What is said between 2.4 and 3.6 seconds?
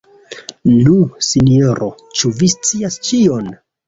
scias ĉion?